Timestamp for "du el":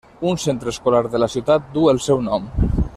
1.77-2.05